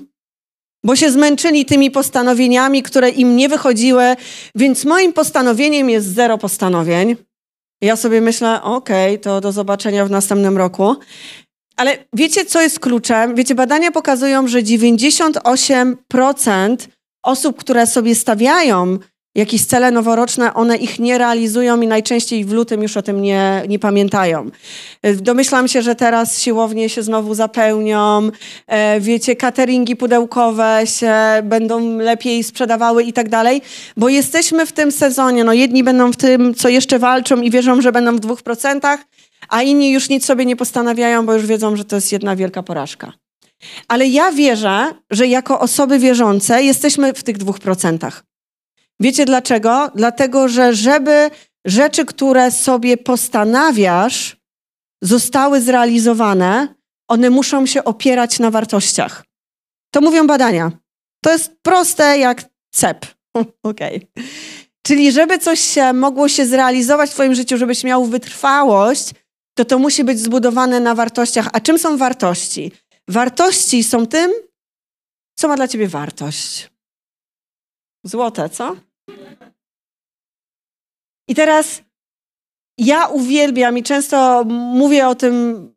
[0.85, 4.17] bo się zmęczyli tymi postanowieniami, które im nie wychodziły,
[4.55, 7.17] więc moim postanowieniem jest zero postanowień.
[7.81, 10.97] Ja sobie myślę, okej, okay, to do zobaczenia w następnym roku.
[11.79, 13.35] Ale wiecie, co jest kluczem?
[13.35, 16.77] Wiecie, badania pokazują, że 98%
[17.23, 18.99] osób, które sobie stawiają
[19.39, 23.63] jakieś cele noworoczne, one ich nie realizują i najczęściej w lutym już o tym nie,
[23.69, 24.51] nie pamiętają.
[25.15, 28.31] Domyślam się, że teraz siłownie się znowu zapełnią,
[28.67, 33.63] e, wiecie, cateringi pudełkowe się będą lepiej sprzedawały i tak dalej,
[33.97, 35.45] bo jesteśmy w tym sezonie.
[35.45, 39.01] No jedni będą w tym, co jeszcze walczą i wierzą, że będą w dwóch procentach,
[39.49, 42.63] a inni już nic sobie nie postanawiają, bo już wiedzą, że to jest jedna wielka
[42.63, 43.13] porażka.
[43.89, 48.29] Ale ja wierzę, że jako osoby wierzące jesteśmy w tych dwóch procentach.
[49.01, 49.91] Wiecie dlaczego?
[49.95, 51.31] Dlatego, że żeby
[51.67, 54.37] rzeczy, które sobie postanawiasz,
[55.03, 56.75] zostały zrealizowane,
[57.09, 59.25] one muszą się opierać na wartościach.
[59.95, 60.73] To mówią badania.
[61.25, 63.07] To jest proste jak cep.
[63.63, 64.01] Okay.
[64.87, 69.11] Czyli żeby coś się mogło się zrealizować w twoim życiu, żebyś miał wytrwałość,
[69.55, 71.49] to to musi być zbudowane na wartościach.
[71.53, 72.73] A czym są wartości?
[73.09, 74.33] Wartości są tym,
[75.39, 76.71] co ma dla ciebie wartość.
[78.05, 78.77] Złote, co?
[81.29, 81.83] I teraz
[82.79, 85.69] ja uwielbiam i często mówię o tym,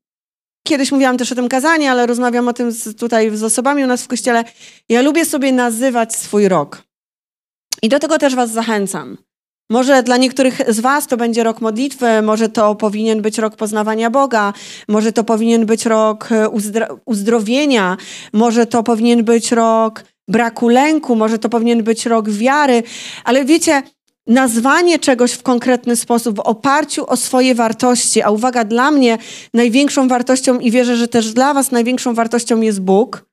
[0.67, 3.87] kiedyś mówiłam też o tym kazaniu, ale rozmawiam o tym z, tutaj z osobami u
[3.87, 4.43] nas w kościele.
[4.89, 6.83] Ja lubię sobie nazywać swój rok.
[7.81, 9.17] I do tego też was zachęcam.
[9.69, 14.09] Może dla niektórych z Was to będzie rok modlitwy, może to powinien być rok poznawania
[14.09, 14.53] Boga,
[14.87, 17.97] może to powinien być rok e, uzdro uzdrowienia,
[18.33, 22.83] może to powinien być rok braku lęku, może to powinien być rok wiary,
[23.23, 23.83] ale wiecie,
[24.31, 29.17] nazwanie czegoś w konkretny sposób w oparciu o swoje wartości, a uwaga, dla mnie
[29.53, 33.25] największą wartością i wierzę, że też dla Was największą wartością jest Bóg,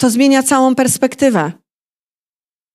[0.00, 1.52] to zmienia całą perspektywę.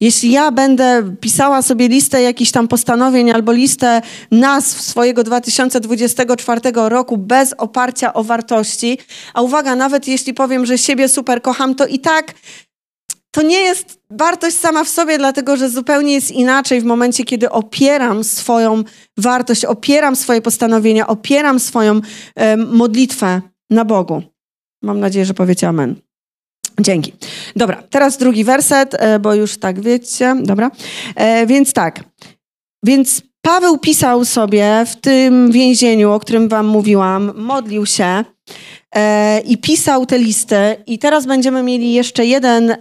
[0.01, 4.01] Jeśli ja będę pisała sobie listę jakichś tam postanowień albo listę
[4.31, 8.97] nazw swojego 2024 roku bez oparcia o wartości,
[9.33, 12.33] a uwaga, nawet jeśli powiem, że siebie super kocham, to i tak
[13.31, 17.49] to nie jest wartość sama w sobie, dlatego że zupełnie jest inaczej w momencie, kiedy
[17.49, 18.83] opieram swoją
[19.17, 22.01] wartość, opieram swoje postanowienia, opieram swoją
[22.35, 24.23] e, modlitwę na Bogu.
[24.83, 25.95] Mam nadzieję, że powiecie amen.
[26.79, 27.13] Dzięki.
[27.55, 30.35] Dobra, teraz drugi werset, e, bo już tak wiecie.
[30.43, 30.71] Dobra.
[31.15, 32.03] E, więc tak.
[32.85, 38.23] Więc Paweł pisał sobie w tym więzieniu, o którym wam mówiłam, modlił się
[39.45, 40.55] i pisał te listy.
[40.87, 42.75] I teraz będziemy mieli jeszcze jeden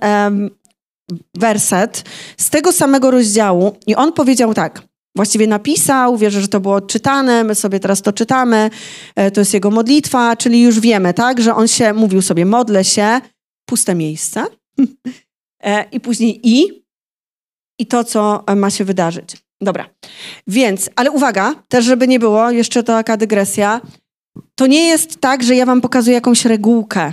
[1.34, 2.04] werset
[2.36, 3.76] z tego samego rozdziału.
[3.86, 4.82] I on powiedział tak.
[5.16, 8.70] Właściwie napisał, wierzę, że to było odczytane, my sobie teraz to czytamy,
[9.34, 13.20] to jest jego modlitwa, czyli już wiemy, tak, że on się mówił sobie, modlę się,
[13.68, 14.44] puste miejsce
[15.64, 16.80] e, i później i
[17.80, 19.36] i to, co ma się wydarzyć.
[19.60, 19.86] Dobra,
[20.46, 23.80] więc, ale uwaga, też żeby nie było, jeszcze taka dygresja,
[24.60, 27.12] to nie jest tak, że ja wam pokazuję jakąś regułkę.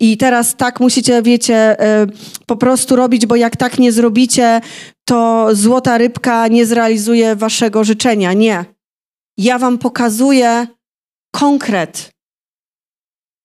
[0.00, 2.06] I teraz tak musicie, wiecie, e,
[2.46, 4.60] po prostu robić, bo jak tak nie zrobicie,
[5.04, 8.32] to złota rybka nie zrealizuje waszego życzenia.
[8.32, 8.64] Nie.
[9.38, 10.66] Ja wam pokazuję
[11.34, 12.10] konkret.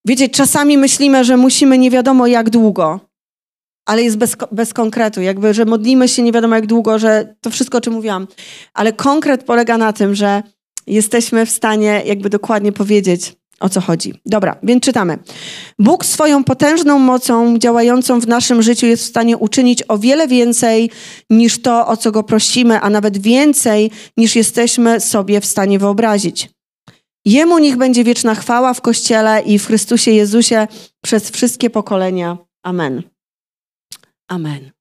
[0.06, 3.00] Wiecie, czasami myślimy, że musimy nie wiadomo jak długo,
[3.86, 7.50] ale jest bez, bez konkretu, jakby, że modlimy się nie wiadomo jak długo, że to
[7.50, 8.28] wszystko, o czym mówiłam.
[8.74, 10.44] Ale konkret polega na tym, że
[10.88, 14.14] jesteśmy w stanie jakby dokładnie powiedzieć, o co chodzi.
[14.26, 15.18] Dobra, więc czytamy.
[15.80, 20.92] Bóg swoją potężną mocą działającą w naszym życiu jest w stanie uczynić o wiele więcej
[21.30, 26.50] niż to, o co go prosimy, a nawet więcej niż jesteśmy sobie w stanie wyobrazić.
[27.26, 30.68] Jemu niech będzie wieczna chwała w Kościele i w Chrystusie Jezusie
[31.02, 32.38] przez wszystkie pokolenia.
[32.64, 33.04] Amen.
[34.28, 34.72] Amen.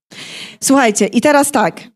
[0.63, 1.90] Słuchajcie, i teraz tak.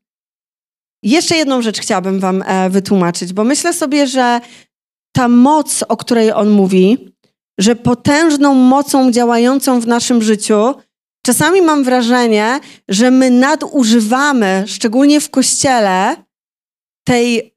[1.06, 4.41] Jeszcze jedną rzecz chciałabym Wam e, wytłumaczyć, bo myślę sobie, że
[5.15, 7.15] ta moc, o której on mówi,
[7.60, 10.76] że potężną mocą działającą w naszym życiu,
[11.26, 16.15] czasami mam wrażenie, że my nadużywamy, szczególnie w kościele,
[17.08, 17.56] tej,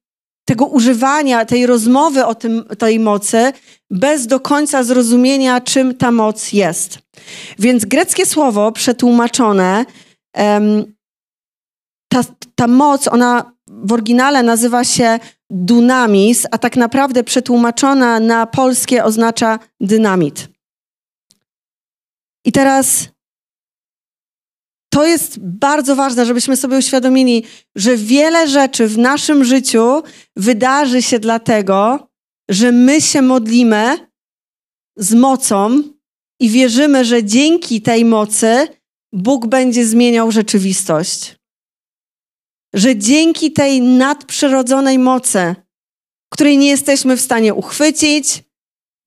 [0.49, 3.53] tego używania, tej rozmowy o tym, tej mocy,
[3.91, 6.99] bez do końca zrozumienia, czym ta moc jest.
[7.59, 9.85] Więc greckie słowo przetłumaczone,
[10.37, 10.98] um,
[12.09, 12.21] ta,
[12.55, 15.19] ta moc, ona w oryginale nazywa się
[15.51, 20.49] dunamis, a tak naprawdę przetłumaczona na polskie oznacza dynamit.
[22.45, 23.09] I teraz
[24.91, 27.45] to jest bardzo ważne, żebyśmy sobie uświadomili,
[27.77, 30.03] że wiele rzeczy w naszym życiu
[30.37, 32.09] wydarzy się dlatego,
[32.49, 34.09] że my się modlimy
[34.97, 35.83] z mocą
[36.41, 38.69] i wierzymy, że dzięki tej mocy
[39.13, 41.38] Bóg będzie zmieniał rzeczywistość
[42.75, 45.55] że dzięki tej nadprzyrodzonej mocy,
[46.33, 48.43] której nie jesteśmy w stanie uchwycić,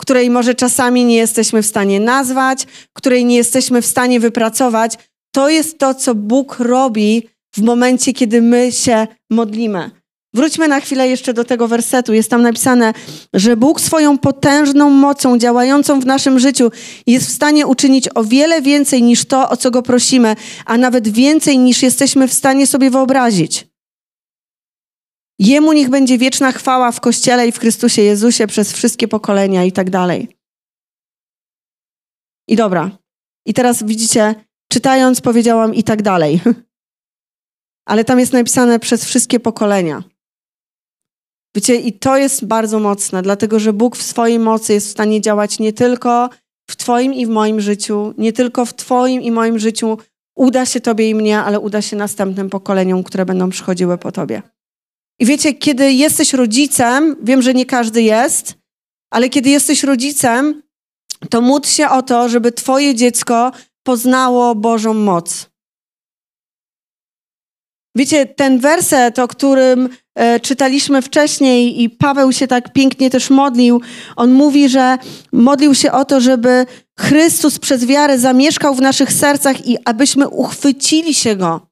[0.01, 4.97] której może czasami nie jesteśmy w stanie nazwać, której nie jesteśmy w stanie wypracować,
[5.31, 10.00] to jest to, co Bóg robi w momencie, kiedy my się modlimy.
[10.33, 12.13] Wróćmy na chwilę jeszcze do tego wersetu.
[12.13, 12.93] Jest tam napisane,
[13.33, 16.71] że Bóg swoją potężną mocą działającą w naszym życiu
[17.07, 21.07] jest w stanie uczynić o wiele więcej niż to, o co go prosimy, a nawet
[21.07, 23.67] więcej niż jesteśmy w stanie sobie wyobrazić.
[25.39, 29.71] Jemu niech będzie wieczna chwała w Kościele i w Chrystusie Jezusie przez wszystkie pokolenia i
[29.71, 30.37] tak dalej.
[32.47, 32.91] I dobra.
[33.45, 34.35] I teraz widzicie,
[34.71, 36.41] czytając powiedziałam i tak dalej.
[37.89, 40.03] Ale tam jest napisane przez wszystkie pokolenia.
[41.55, 45.21] Wiecie, i to jest bardzo mocne, dlatego że Bóg w swojej mocy jest w stanie
[45.21, 46.29] działać nie tylko
[46.69, 49.97] w Twoim i w moim życiu, nie tylko w Twoim i moim życiu
[50.35, 54.41] uda się Tobie i mnie, ale uda się następnym pokoleniom, które będą przychodziły po Tobie.
[55.19, 58.55] I wiecie, kiedy jesteś rodzicem, wiem, że nie każdy jest,
[59.11, 60.61] ale kiedy jesteś rodzicem,
[61.29, 63.51] to módl się o to, żeby Twoje dziecko
[63.83, 65.50] poznało Bożą moc.
[67.95, 73.81] Wiecie, ten werset, o którym e, czytaliśmy wcześniej i Paweł się tak pięknie też modlił,
[74.15, 74.97] on mówi, że
[75.33, 76.65] modlił się o to, żeby
[76.99, 81.71] Chrystus przez wiarę zamieszkał w naszych sercach i abyśmy uchwycili się Go.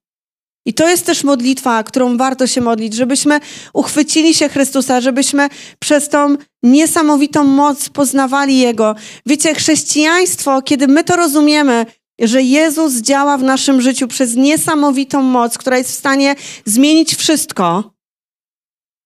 [0.65, 3.39] I to jest też modlitwa, którą warto się modlić, żebyśmy
[3.73, 8.95] uchwycili się Chrystusa, żebyśmy przez tą niesamowitą moc poznawali Jego.
[9.25, 11.85] Wiecie, chrześcijaństwo, kiedy my to rozumiemy,
[12.21, 17.91] że Jezus działa w naszym życiu przez niesamowitą moc, która jest w stanie zmienić wszystko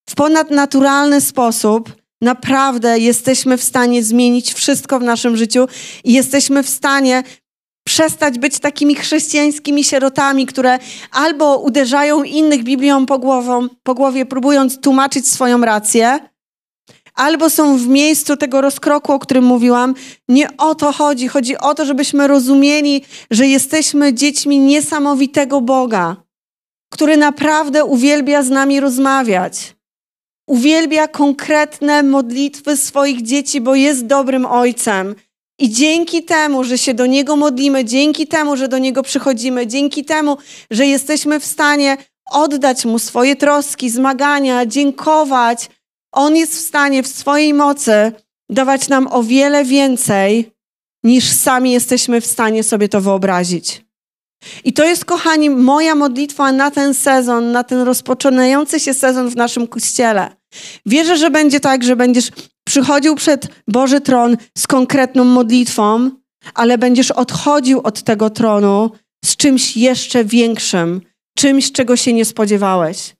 [0.09, 5.67] w ponadnaturalny sposób, naprawdę jesteśmy w stanie zmienić wszystko w naszym życiu
[6.03, 7.23] i jesteśmy w stanie
[7.83, 10.79] przestać być takimi chrześcijańskimi sierotami, które
[11.11, 16.19] albo uderzają innych Biblią po, głową, po głowie, próbując tłumaczyć swoją rację,
[17.15, 19.95] albo są w miejscu tego rozkroku, o którym mówiłam.
[20.27, 21.27] Nie o to chodzi.
[21.27, 26.15] Chodzi o to, żebyśmy rozumieli, że jesteśmy dziećmi niesamowitego Boga,
[26.89, 29.75] który naprawdę uwielbia z nami rozmawiać.
[30.47, 35.15] Uwielbia konkretne modlitwy swoich dzieci, bo jest dobrym ojcem.
[35.59, 40.05] I dzięki temu, że się do Niego modlimy, dzięki temu, że do Niego przychodzimy, dzięki
[40.05, 40.37] temu,
[40.71, 41.97] że jesteśmy w stanie
[42.31, 45.69] oddać Mu swoje troski, zmagania, dziękować,
[46.13, 48.11] On jest w stanie w swojej mocy
[48.49, 50.51] dawać nam o wiele więcej,
[51.03, 53.85] niż sami jesteśmy w stanie sobie to wyobrazić.
[54.63, 59.35] I to jest, kochani, moja modlitwa na ten sezon, na ten rozpoczynający się sezon w
[59.35, 60.35] naszym kościele.
[60.85, 62.31] Wierzę, że będzie tak, że będziesz
[62.67, 66.11] przychodził przed Boży tron z konkretną modlitwą,
[66.53, 68.91] ale będziesz odchodził od tego tronu
[69.25, 71.01] z czymś jeszcze większym,
[71.37, 73.15] czymś, czego się nie spodziewałeś.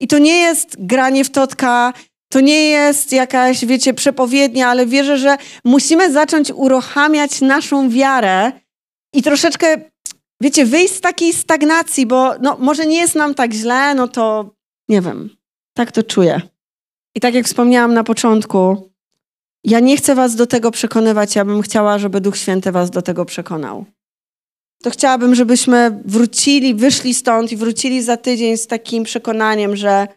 [0.00, 1.92] I to nie jest granie w totka,
[2.28, 8.52] to nie jest jakaś, wiecie, przepowiednia, ale wierzę, że musimy zacząć uruchamiać naszą wiarę
[9.12, 9.76] i troszeczkę,
[10.40, 14.54] wiecie, wyjść z takiej stagnacji, bo no, może nie jest nam tak źle, no to
[14.88, 15.30] nie wiem,
[15.74, 16.40] tak to czuję.
[17.14, 18.90] I tak jak wspomniałam na początku,
[19.64, 23.02] ja nie chcę was do tego przekonywać, ja bym chciała, żeby Duch Święty was do
[23.02, 23.84] tego przekonał.
[24.82, 30.08] To chciałabym, żebyśmy wrócili, wyszli stąd i wrócili za tydzień z takim przekonaniem, że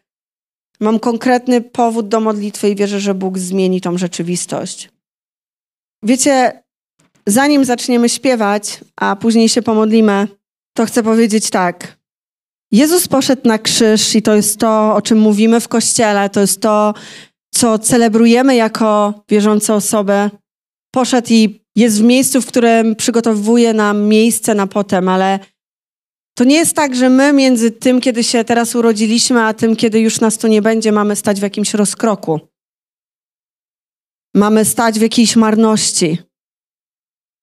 [0.80, 4.90] mam konkretny powód do modlitwy i wierzę, że Bóg zmieni tą rzeczywistość.
[6.04, 6.64] Wiecie,
[7.28, 10.28] zanim zaczniemy śpiewać, a później się pomodlimy,
[10.74, 12.00] to chcę powiedzieć tak.
[12.72, 16.62] Jezus poszedł na krzyż i to jest to, o czym mówimy w kościele, to jest
[16.62, 16.94] to,
[17.54, 20.30] co celebrujemy jako wierzące osoby.
[20.92, 25.40] Poszedł i jest w miejscu, w którym przygotowuje nam miejsce na potem, ale
[26.38, 30.00] to nie jest tak, że my między tym, kiedy się teraz urodziliśmy, a tym, kiedy
[30.00, 32.40] już nas tu nie będzie, mamy stać w jakimś rozkroku.
[34.36, 36.18] mamy stać w jakiejś marności.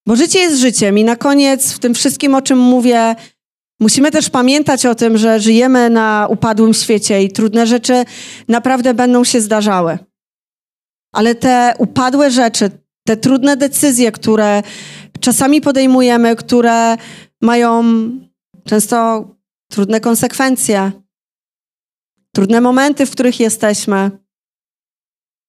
[0.06, 3.14] Bo życie jest życiem i na koniec w tym wszystkim, o czym mówię,
[3.80, 8.04] musimy też pamiętać o tym, że żyjemy na upadłym świecie i trudne rzeczy
[8.48, 9.98] naprawdę będą się zdarzały.
[11.12, 12.70] Ale te upadłe rzeczy,
[13.06, 14.62] te trudne decyzje, które
[15.20, 16.96] czasami podejmujemy, które
[17.42, 17.84] mają
[18.64, 19.28] często
[19.70, 20.92] trudne konsekwencje,
[22.34, 24.10] trudne momenty, w których jesteśmy,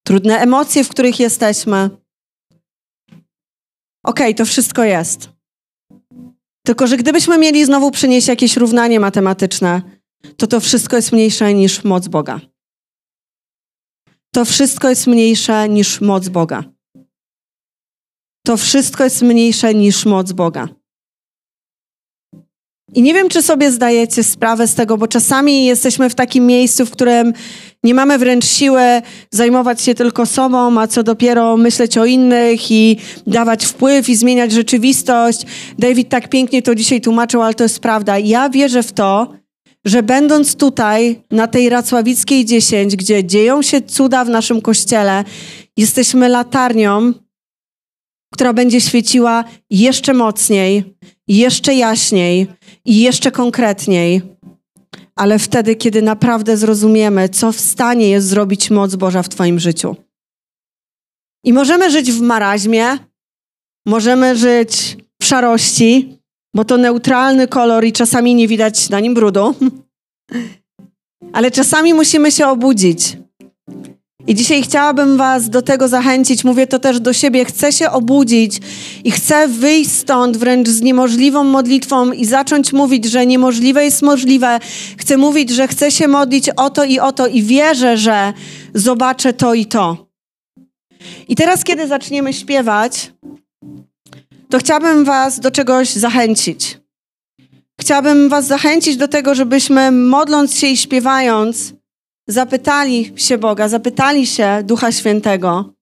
[0.06, 1.90] trudne emocje, w których jesteśmy.
[4.06, 5.30] Okej, okay, to wszystko jest.
[6.66, 9.82] Tylko, że gdybyśmy mieli znowu przynieść jakieś równanie matematyczne,
[10.38, 12.40] to to wszystko jest mniejsze niż moc Boga.
[14.34, 16.77] To wszystko jest mniejsze niż moc Boga.
[18.48, 20.68] To wszystko jest mniejsze niż moc Boga.
[22.94, 26.86] I nie wiem, czy sobie zdajecie sprawę z tego, bo czasami jesteśmy w takim miejscu,
[26.86, 27.34] w którym
[27.84, 28.82] nie mamy wręcz siły
[29.32, 34.52] zajmować się tylko sobą, a co dopiero myśleć o innych i dawać wpływ i zmieniać
[34.52, 35.46] rzeczywistość.
[35.80, 38.18] David tak pięknie to dzisiaj tłumaczył, ale to jest prawda.
[38.18, 39.34] Ja wierzę w to,
[39.86, 45.24] że będąc tutaj na tej Racławickiej 10, gdzie dzieją się cuda w naszym kościele,
[45.78, 47.14] jesteśmy latarnią,
[48.34, 50.98] która będzie świeciła jeszcze mocniej,
[51.28, 52.48] jeszcze jaśniej
[52.86, 54.22] i jeszcze konkretniej,
[55.16, 59.96] ale wtedy, kiedy naprawdę zrozumiemy, co w stanie jest zrobić moc Boża w Twoim życiu.
[61.46, 62.98] I możemy żyć w maraźmie,
[63.88, 66.20] możemy żyć w szarości,
[66.56, 69.56] bo to neutralny kolor i czasami nie widać na nim brudu.
[71.34, 73.18] Ale czasami musimy się obudzić.
[74.28, 77.46] I dzisiaj chciałabym Was do tego zachęcić, mówię to też do siebie.
[77.46, 78.60] Chcę się obudzić
[79.04, 84.60] i chcę wyjść stąd wręcz z niemożliwą modlitwą i zacząć mówić, że niemożliwe jest możliwe.
[84.98, 88.34] Chcę mówić, że chcę się modlić o to i o to i wierzę, że
[88.74, 90.08] zobaczę to i to.
[91.28, 93.12] I teraz, kiedy zaczniemy śpiewać,
[94.50, 96.78] to chciałabym Was do czegoś zachęcić.
[97.82, 101.74] Chciałabym Was zachęcić do tego, żebyśmy modląc się i śpiewając,
[102.28, 105.74] zapytali się Boga, zapytali się Ducha Świętego,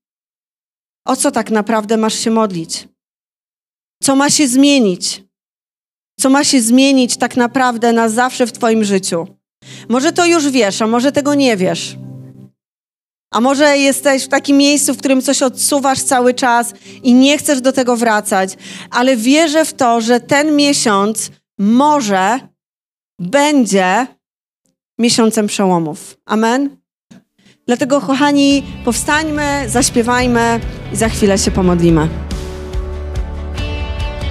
[1.05, 2.87] o co tak naprawdę masz się modlić?
[4.03, 5.23] Co ma się zmienić?
[6.19, 9.27] Co ma się zmienić tak naprawdę na zawsze w Twoim życiu?
[9.89, 11.97] Może to już wiesz, a może tego nie wiesz.
[13.33, 16.73] A może jesteś w takim miejscu, w którym coś odsuwasz cały czas
[17.03, 18.57] i nie chcesz do tego wracać,
[18.91, 22.39] ale wierzę w to, że ten miesiąc może
[23.19, 24.07] będzie
[24.99, 26.17] miesiącem przełomów.
[26.25, 26.77] Amen?
[27.67, 30.59] Dlatego, kochani, powstańmy, zaśpiewajmy
[30.93, 32.07] i za chwilę się pomodlimy.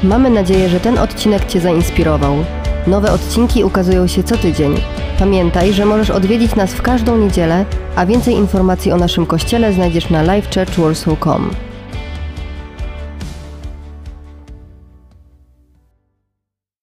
[0.02, 2.34] Mamy nadzieję, że ten odcinek Cię zainspirował.
[2.86, 4.74] Nowe odcinki ukazują się co tydzień.
[5.18, 7.64] Pamiętaj, że możesz odwiedzić nas w każdą niedzielę,
[7.96, 11.73] a więcej informacji o naszym kościele znajdziesz na livechurchwarsaw.com.